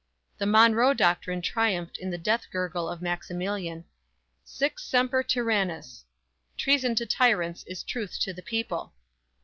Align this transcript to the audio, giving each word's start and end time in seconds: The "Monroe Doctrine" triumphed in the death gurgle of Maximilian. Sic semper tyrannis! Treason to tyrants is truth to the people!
The 0.39 0.47
"Monroe 0.47 0.95
Doctrine" 0.95 1.43
triumphed 1.43 1.99
in 1.99 2.09
the 2.09 2.17
death 2.17 2.47
gurgle 2.51 2.89
of 2.89 3.03
Maximilian. 3.03 3.85
Sic 4.43 4.79
semper 4.79 5.21
tyrannis! 5.21 6.05
Treason 6.57 6.95
to 6.95 7.05
tyrants 7.05 7.63
is 7.67 7.83
truth 7.83 8.19
to 8.21 8.33
the 8.33 8.41
people! 8.41 8.93